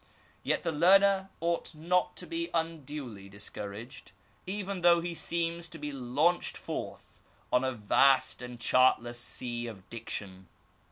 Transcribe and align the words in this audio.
Yet 0.41 0.63
the 0.63 0.71
learner 0.71 1.29
ought 1.41 1.75
not 1.75 2.17
to 2.17 2.25
be 2.25 2.49
unduly 2.55 3.29
discouraged, 3.29 4.13
even 4.47 4.81
though 4.81 4.99
he 4.99 5.13
seems 5.13 5.67
to 5.67 5.77
be 5.77 5.91
launched 5.91 6.57
forth 6.57 7.21
on 7.53 7.63
a 7.63 7.71
vast 7.71 8.41
and 8.41 8.59
chartless 8.59 9.19
sea 9.19 9.67
of 9.67 9.87
diction. 9.91 10.47